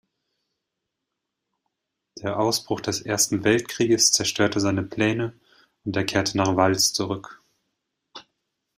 Der 2.17 2.39
Ausbruch 2.39 2.81
des 2.81 3.01
Ersten 3.01 3.43
Weltkrieges 3.43 4.11
zerstörte 4.11 4.59
seine 4.59 4.81
Pläne, 4.81 5.39
und 5.83 5.95
er 5.95 6.05
kehrte 6.05 6.37
nach 6.37 6.55
Valls 6.55 6.91
zurück. 6.91 7.43